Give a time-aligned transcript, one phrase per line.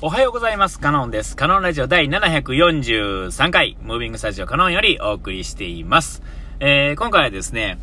[0.00, 0.78] おはようございます。
[0.78, 1.34] カノンです。
[1.34, 6.22] カノンラジオ第743回、ムービングスタジオカノンよりお送りしています。
[6.60, 7.80] えー、今回はですね、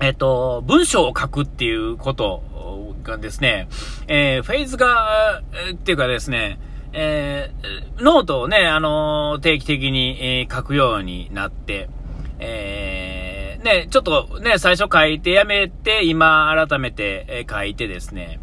[0.00, 3.68] えっ、と、文章を書くっていうことがですね、
[4.08, 6.58] えー、フェーズが、えーっていうかですね、
[6.94, 11.90] えー、ノートをね、あのー定期的に、えー書くようになって、
[12.38, 18.40] えー、ね、ちょっとね、最初書いてやめて、今改めて、え書いてですね、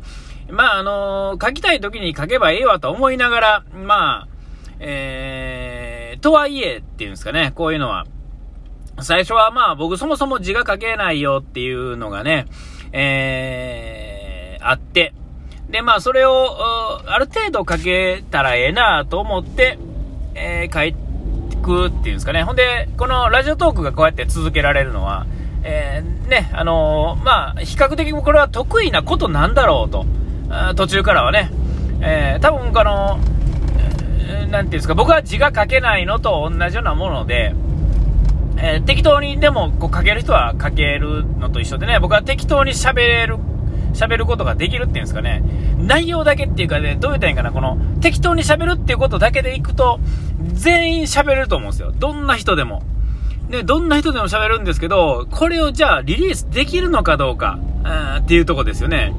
[0.50, 4.28] まあ、あの書きたい時に書けばええわと思いながら、まあ、
[4.80, 8.06] えー、とはいえっていうんですかね、こういうのは。
[9.02, 12.46] 最初はまあ僕そもそも字が書けないよっていうのがね、
[12.92, 15.14] えー、あって、
[15.70, 19.80] でまあそれを、ある程度書けたらええなと思って、
[20.36, 21.12] えー、書いて
[21.62, 22.44] くっていうんですかね。
[22.44, 25.26] ほんで、このラジオトークがこうやって続けられるのは、
[25.64, 30.06] えー、ね、あのーまあ比較的これは得意なことなんだろうと、
[30.76, 31.52] 途中からはね、
[32.02, 33.20] えー、多分この、
[34.28, 37.54] えーなんていうんですか、僕は字が書けないのと同じようなもので、
[38.58, 43.38] えー適当にでもこう書ける人は書けるのと一緒でね、僕は適当に喋れる、
[43.94, 45.44] 喋ることができるっていうんですかね、
[45.78, 50.00] 内容だけっていうかね、どう言ったらいいかな、この適当に喋るっていうことだけでいくと、
[50.54, 51.92] 全員喋れると思うんですよ。
[51.98, 52.84] どんな人でも。
[53.50, 59.14] で、どんな人でも喋るんですけど、これをじゃあリリースできるのかどうか、あーっていうとこですよね。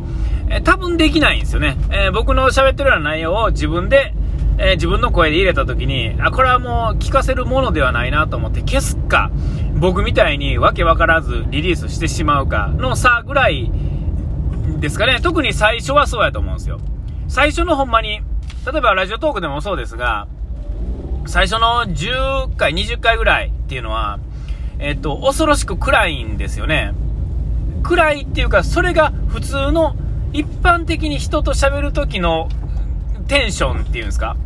[0.49, 1.77] えー多分できないんですよね。
[1.91, 4.15] えー僕の喋ってるような内容を自分で、
[4.59, 9.31] えー自分の声で入れた時に、あ、これはもう聞かせるものではないなと思って消すか、
[9.75, 13.71] 僕みたいにわけわからずリリースしてしまうかの差ぐらい
[14.79, 15.21] ですかね。
[15.23, 16.79] 特に最初はそうやと思うんですよ。
[17.29, 18.21] 最初のほんまに、
[18.71, 20.27] 例えばラジオトークでもそうですが、
[21.27, 24.19] 最初の10回、20回ぐらいっていうのは、
[24.79, 26.93] えっと、恐ろしく暗いんですよね。
[27.83, 29.97] 暗いっていうか、それが普通の
[30.33, 32.49] 一般的に人と喋る時の
[33.29, 34.37] テンションっていうんですか？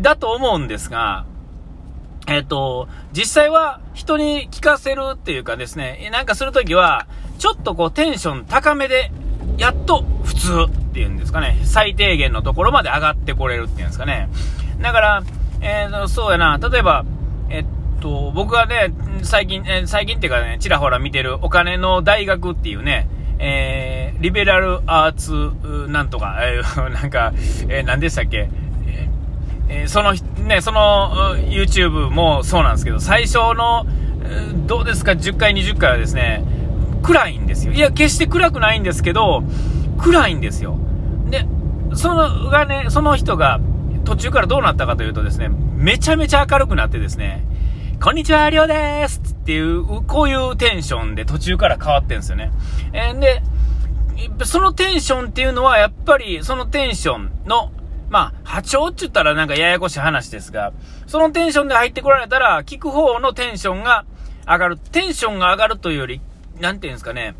[0.00, 1.26] だと思うんですが、
[2.26, 7.06] えっと、実際は人に聞かせるっていうかですね、なんかするときは、
[7.38, 9.10] ちょっとこうテンション高めで、
[9.58, 14.28] やっと普通っていうんですかね、最低限のところまで上がってこれるっていうんですかね。
[14.80, 15.22] だから、
[15.60, 17.04] えーとそうやな、例えば、
[17.50, 17.66] えっ
[18.00, 23.08] と、僕がね、最近、え最近っていうかね、ちらほら見てるお金の大学っていうね、
[23.38, 25.52] えーリベラルアーツ
[25.88, 27.32] なんとか、 えーなんか、
[27.68, 28.48] えー何でしたっけ、
[29.68, 30.12] えーその、
[30.46, 33.84] ね、その、YouTube もそうなんですけど、最初の、
[34.66, 36.44] どうですか、10回、20回はですね、
[37.02, 37.72] 暗いんですよ。
[37.72, 39.42] いや、決して暗くないんですけど、
[39.98, 40.78] 暗いんですよ。
[41.28, 41.46] で、
[41.94, 43.60] そのがね、その人が
[44.04, 47.44] 途中からどうなったかというとですね、めちゃめちゃ明るくなってですね、
[48.00, 52.50] こんにちは、りょうですっていう、こういうテンションで途中から変わってんですよね。
[52.92, 53.42] えーで、
[54.44, 57.72] そのテンションっていうのは、やっぱりそのテンションの、
[58.08, 60.72] まあ、波長って言ったらなんかややこしい話ですが、
[61.06, 64.04] そのテンションで入ってこられたら、聞く方のテンションが
[64.46, 64.76] 上がる。
[64.78, 66.20] テンションが上がるというより、
[66.60, 67.34] なんていうんですかね、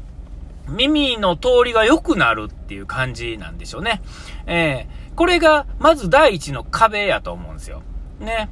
[0.69, 4.01] 耳の通りが良くなるっていう感じなんでしょうね。
[4.47, 7.83] えーこれが、まず第一の壁やと思うんですよ。
[8.21, 8.49] ね。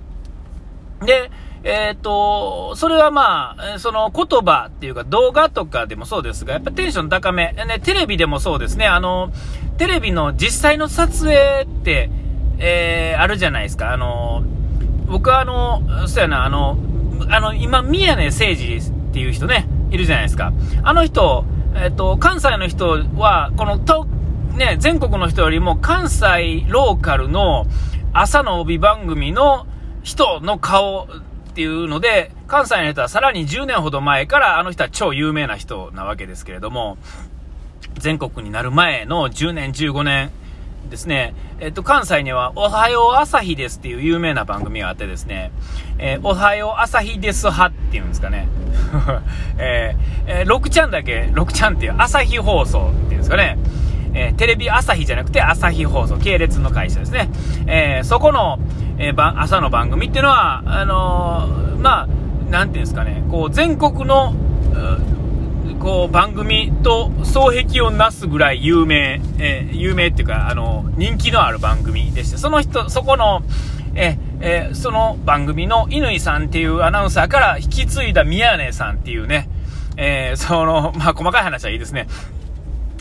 [1.03, 1.31] で、
[1.63, 7.53] えっ、と、それはまあ、その言葉っていうか動画とかでもそうですが、やっぱテンション高め。
[7.53, 8.87] ね、テレビでもそうですね。
[8.87, 9.31] あの、
[9.77, 12.11] テレビの実際の撮影って、
[12.59, 13.93] えーあるじゃないですか。
[13.93, 14.43] あの、
[15.07, 16.79] 僕はあの、そうやな、あの、
[17.29, 20.53] あの、今、宮根誠司っていう人ね、いるじゃないですか。
[20.83, 21.45] あの人、
[21.75, 24.07] えっ、と、関西の人は、この、と、
[24.57, 27.67] ね、全国の人よりも関西ローカルの
[28.13, 29.67] 朝の帯番組の
[30.03, 31.09] 人の顔
[31.51, 36.97] っていうので、関西の人はさらに10年ほど前からあの人は超有名な人なわけですけれども、
[37.99, 40.31] 全国になる前の10年、15年
[40.89, 45.51] ですね、えっと、関西には、おはよう朝日ですっていう有名な番組があってですね、
[45.99, 48.49] えーおはよう朝日です派っていうんですかね、
[49.59, 53.59] えーえー6ちゃんだけ、6ちゃんっていう朝日放送っていうんですかね、
[54.15, 57.29] えーテレビ朝日じゃなくて朝日放送、系列の会社ですね。
[57.67, 58.59] えーそこの、
[58.99, 61.49] えー朝の番組っていうのは、あの
[61.79, 62.09] まあ、
[62.51, 64.35] なんていうんですかね、こう、全国の、
[65.79, 73.43] こう、番組と双璧をなすぐらい有名、え有名っていうか、あの、人気のある番組でして、その人、そこの、
[73.95, 79.49] ええその番組の乾さんっていうアナウンサーから引き継いだ宮根さんっていうね、
[79.97, 82.07] えーその、まあ、細かい話はいいですね。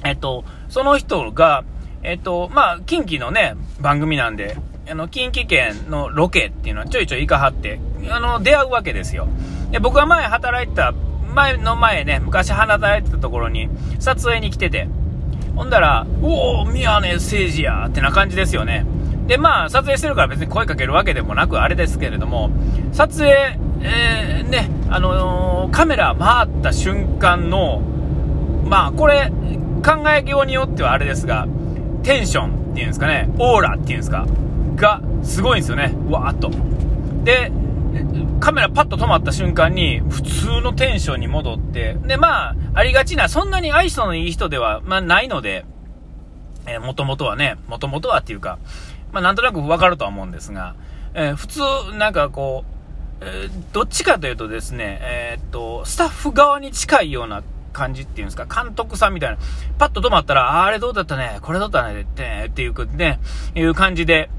[0.03, 1.63] えっと、その人が、
[2.03, 4.55] えっと、まあ、近畿のね、番組なんで、
[4.89, 7.79] あの、近畿圏のロケっていうのはちょいちょい行かはって、
[8.09, 9.27] あの、出会うわけですよ。
[9.71, 10.93] で、僕が前働いてた、
[11.33, 13.69] 前の前ね、昔働いてたところに、
[13.99, 14.87] 撮影に来てて、
[15.55, 18.85] ほんだら、おお、宮根誠司やってな感じですよね。
[19.27, 22.49] で、まあ、撮影してるから別に声かけるわけでもなく、あれですけれども、
[22.93, 27.81] 撮影、えー、ね、あのー、カメラ回った瞬間の、
[28.65, 29.31] まあ、これ、
[29.83, 31.47] 考えようによってはあれですが、
[32.03, 34.25] テンションっていうんですかね、オーラっていうんですか、
[34.75, 36.51] が、すごいんですよね、わーっと。
[37.23, 37.51] で、
[38.39, 45.65] カメラパッと止まった瞬間に、普通のテンションに戻って、で、まあ、ありがちな、そんなに愛想のいい人では、まあ、ないので、
[46.65, 48.59] えー、もともとはね、もともとはっていうか、
[49.11, 50.75] まあ、なんとなくわかるとは思うんですが、
[51.13, 51.61] えー、普通、
[51.97, 52.63] なんかこ
[53.21, 59.37] う、えー、どっちかというとですね、えー、っと、スタッフ側に近いような感じっていうんですか、監督さんみたいな、
[59.77, 63.19] パッと止まったら、あれどうだったね、これどうだったね、ってっていうね、
[63.55, 64.29] いう感じで、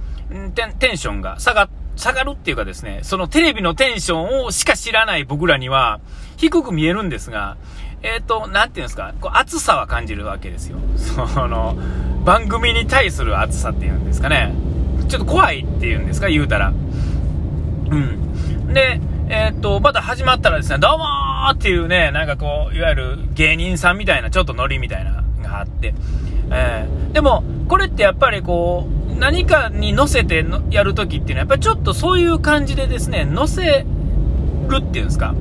[0.54, 6.00] テテンションが下が、下がるっていうかですね、そのテレビのテンションをしか知らない僕らには、
[6.36, 7.56] 低く見えるんですが、
[8.02, 10.78] えっ、ー、と、なんていうんですか、こう熱さは感じるわけですよ。
[10.96, 11.76] その、
[12.24, 14.54] 番組に対する熱さっていうんですかね。
[15.08, 16.68] ちょっと怖いっていうんですか、言うたら。
[16.68, 18.72] うん。
[18.72, 25.94] で、えっ、ー、と、また始まったらですね、どうもーっていうね、なんかこう、いわゆる芸人さんみたいな、ちょっとノリみたいなのがあって。
[26.50, 33.86] えー、でも、これってやっぱりこう、何かに乗せてやるときっていうのは、やっぱりちょっとそういう感じでですね、乗せ
[34.68, 35.34] るっていうんですか。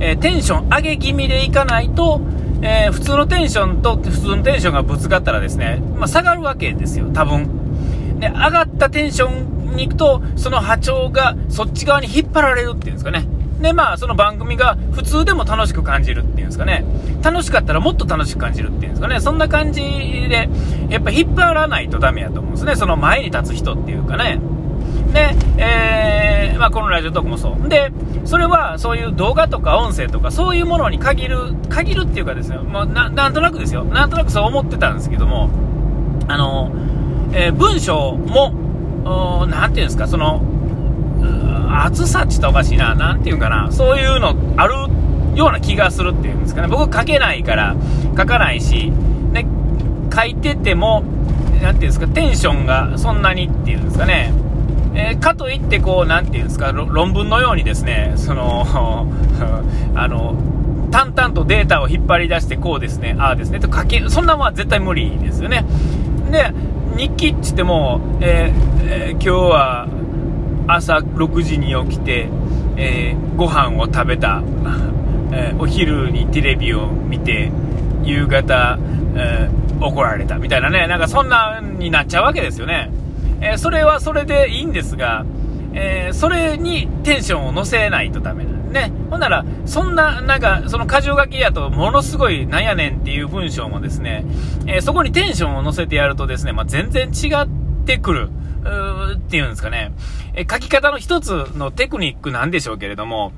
[0.00, 2.20] えー、テンション上げ気味でいかないと、
[2.60, 8.18] えー、普通のテンションと普通のテンションがぶつかったらですね、まあ、下がるわけですよ、多分。
[8.18, 9.28] で、上がったテンショ
[9.72, 13.26] ンに行くと、その波長がそっち側に引っ張られるっていうんですかね。
[13.62, 16.84] で、まあ、その番組が普通でも楽しく感じるっていうんですかね。
[17.22, 19.20] 楽しかったらもっと楽しく感じるっていうんですかね。
[19.20, 20.48] そんな感じで、
[20.88, 22.76] やっぱ引っ張らないとダメやと思うんですね。
[22.76, 24.40] その前に立つ人っていうかね。
[25.12, 27.68] で、えー、まあ、このラジオトークもそう。
[27.68, 27.92] で、
[28.24, 33.84] それはそういう動画とか音声とかそういうものに限る、限るっていうかですね、もうなんとなくですよ。
[33.84, 35.50] なんとなくそう思ってたんですけども、
[36.28, 36.72] あの、
[37.32, 38.52] えー、文章も、
[39.48, 40.42] なんていうんですか、その、
[41.84, 44.74] 暑さって言ったらおかしいな、なんていうかな、そういうのある
[45.34, 46.68] ような気がするっていうんですかね。
[46.68, 47.76] 僕書けないから
[48.16, 48.90] 書かないし、
[49.32, 49.46] ね、
[50.14, 51.02] 書いてても、
[51.62, 54.32] なんていうんですか、テンションがそんなにっていうんですかね。
[54.94, 59.08] えー、かといって、こう、なんていうんですか、論文のようにですね、その、
[59.94, 60.34] あの、
[60.90, 65.64] 淡々とデータを引っ張り出して、こうですね、ああですね、と書け、そんなもんは絶対無理ですよね。
[66.30, 66.52] で、
[66.96, 69.88] 日記って言っても、えーえー、今日は
[70.66, 72.28] 朝6時に起きて、
[72.76, 74.42] えー、ご飯を食べた、
[75.32, 77.50] えー、お昼にテレビを見て、
[78.04, 78.78] 夕方、
[79.14, 82.90] えー、怒られたみたいなね、なんかそんなになっちゃうわけですよね。
[83.40, 85.24] え、それはそれでいいんですが、
[85.74, 88.92] え、それにテンションを乗せないとダメなんですね。
[89.10, 94.24] ほんなら、そんな、なんか、その箇条書きやと、ものすごいなんやねんっていう文章もですね、
[94.66, 97.48] え、そこにテンションを乗せてやるとですね、まあ、全然違っ
[97.84, 98.30] てくる、
[98.62, 99.92] っていうんですかね、
[100.34, 103.32] え書き方の一つのテクニックなんでしょうけれども、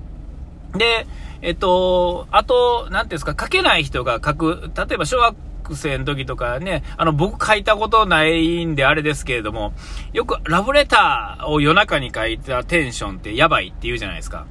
[0.76, 1.06] で、
[1.40, 5.36] えっと、あと、なんていうんですか、書けない人が書く、例えば小学
[5.74, 9.72] 生の時とかね、あの、僕書いたことないんであれですけれども、
[10.12, 14.46] よくラブレターを夜中に書いたテンションってやばいって言うじゃないですか。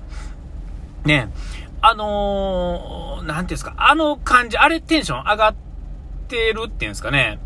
[1.06, 1.30] ね。
[1.82, 5.56] あのー、なんていうんですか、あの感じ、あれテンション上がっ
[6.30, 7.40] てるっていうんですかね。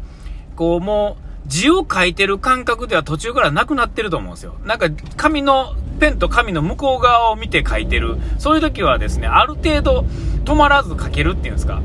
[0.56, 4.56] こう、もう、字を書いてる感覚では途中からなくなってると思うんですよ。
[4.66, 8.18] なんか、紙の、ペンと紙の向こう側を見て書いてる。
[8.38, 10.06] そういう時はですね、ある程度
[10.46, 11.82] 止まらず書けるっていうんですか。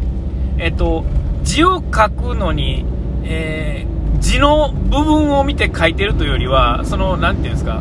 [0.59, 1.05] えっと、
[1.43, 2.85] 字を書くのに、
[3.25, 7.81] えー、字の部分を見て書いてるというよりは、その、何ていうんですか、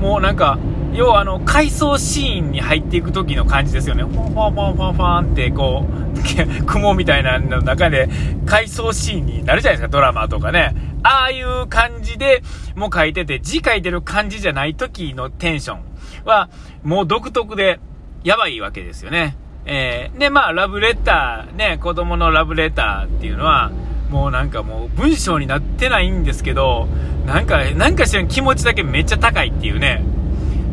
[0.00, 0.58] もうなんか、
[0.94, 4.02] 要はあの、回想シーンに入っていく時の感じですよね。
[4.02, 8.08] ファンファンファンファンファンってこう、雲みたいなの中で
[8.44, 10.74] 回想シーンになるじゃないですか、ドラマとかね。
[11.02, 12.42] ああいう感じで
[12.76, 15.80] もう書いてて、字書いてる感じじゃない時のテンション
[16.24, 16.50] は、
[16.82, 17.80] もう独特で
[18.22, 19.36] やばいわけですよね。
[19.64, 23.70] えー、で、まあ、ラブレター、ね、子供のラブレターっていうのは、
[24.10, 26.88] もうなんかもう文章になってないんですけど、
[27.26, 30.04] なんか、なんかしら気持ちだけめっちゃ高いっていうね、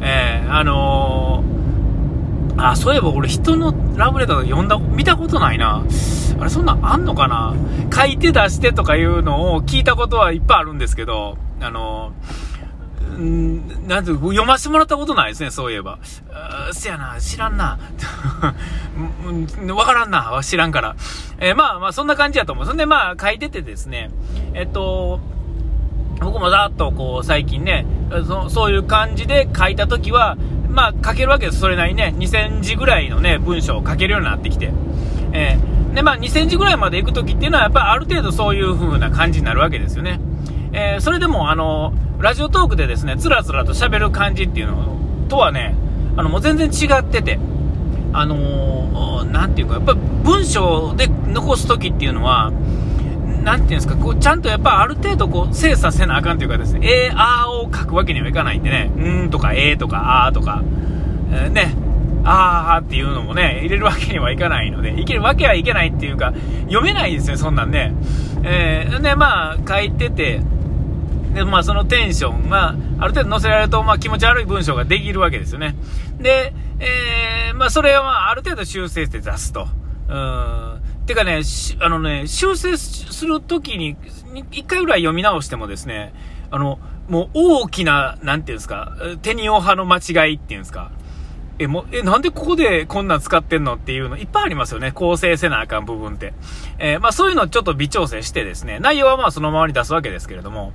[0.02, 5.84] えー、あのー、あ、そういえば俺人のラブレター読んだ、見たことないな。
[6.40, 7.54] あれ、そんなんあんのかな？
[7.94, 12.50] 書いて出してとかいうのを聞いたことはいっぱいあるんですけど、あのー
[13.20, 16.00] んなんて読ませてもらったことないですね、そういえば。
[16.70, 17.78] うせやな、知らんな。
[19.74, 20.96] わからんな、知らんから。
[21.40, 22.66] えー、まあまあ、そんな感じやと思う。
[22.66, 24.10] そんで、まあ、書いててですね、
[24.54, 25.20] えっと、
[26.22, 27.86] 僕もざっとこう、最近ね
[28.26, 30.38] そ、そういう感じで書いたときは、
[30.70, 31.60] まあ、書けるわけです。
[31.60, 34.72] それなりにね、2000字ぐらいのね、文章を書けるようになってきて。
[35.34, 40.20] えー、で、まあ、2000字ぐらいまで行くときっていうのは、やっぱある程度そういう風な感じになるわけですよね。
[40.72, 44.98] えー、それでも、あの、ラジオトークでですね、つらつらと喋る感じっていうの
[45.28, 45.76] とはね、
[46.16, 47.40] あの、もう全然違ってて、
[48.14, 52.52] あのー、なんていうか、やっぱ文章で残すときっていうのは、
[53.44, 60.64] なんていうんですか、こう、ちゃんとやっぱある程度こう、精査せなあかんというかですね、えー、あーを書くわけにはいかないんでね、うーんとか、えーとか、あーとか、
[61.32, 61.76] えー、ね、
[62.24, 66.34] あーっていうのもね、入れるわけにはいかないので、いけるわけはいけないっていうか、
[66.66, 67.94] 読めないですね、そんなんね。
[68.44, 70.42] えー、で、まあ、書いてて、
[71.34, 75.76] で、まあ、そのテンションが、ある程度載せられると、まあ、気持ち悪い文章ができるわけですよね。
[76.20, 79.68] で、えー、まあ、それは、あ、ある程度修正して出すと。
[80.08, 80.79] うん。
[81.10, 81.42] てかね、
[81.80, 83.98] あのね、修正するときに、
[84.52, 86.14] 一回ぐらい読み直してもですね、
[86.52, 90.92] あの、もう大きな、なんていうんですか、テニオ派の間違いっていうんですか、
[91.58, 94.92] え、もえ、なんでここでこんなん使ってんのっていうのいっぱいありますよね。
[94.92, 96.34] 構成せなあかん部分って。
[96.78, 100.74] えー、まあそういうのをちょっと微調整してですね、内容はまあそのままに出すわけですけれども、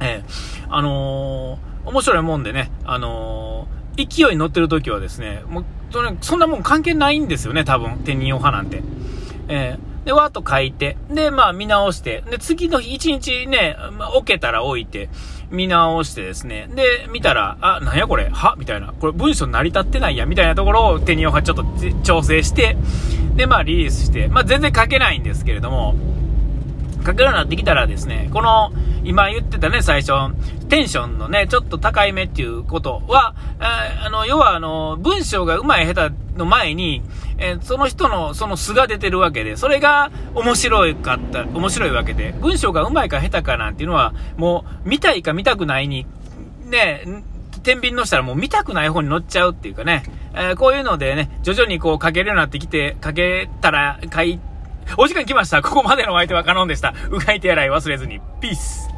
[0.00, 5.64] えー、あのー、面白いもんでね、あの勢いに乗ってる時はですね、もう、
[6.20, 8.82] そんなもん関係ないんですよね、多分、天人派なんて。
[9.48, 15.08] えー、で、わーっと書いて、で、まあ見直して、で、次の日、一日ね、まあ、置けたら置いて、
[15.50, 18.54] 見直してですね、で、見たら、あ、なんやこれ、は？
[18.58, 21.64] みたいな、これ文章成り立ってないや、みたいなところを手にオハちょっと
[22.02, 22.76] 調整して、
[23.34, 25.94] で、まあリリースして、まあ全然書けないんですけれども、
[27.06, 28.72] 書けるようになってきたらですね、この、
[29.04, 30.12] 今言ってたね、最初、
[30.68, 37.02] テンションのね、ちょっと高いめっていうことは、あの、要はあの、文章が上手い下手の前に、
[37.38, 46.06] えー、その人のその素が出てるわけで、それが面白かった、面白いわけで、文章が上手いか下手かなんていうのは、もう見たいか見たくないに、
[46.64, 47.04] ね、
[47.62, 50.04] 天秤のしたらもう見たくない方に乗っちゃうっていうかね、
[50.34, 54.40] えー、こういうのでね、徐々にこう書けるようになってきて、書けたら書い、
[54.96, 55.62] お時間来ました。
[55.62, 56.94] ここまでのお相手はカノンでした。
[57.10, 58.20] うがい手洗い忘れずに。
[58.40, 58.97] ピース。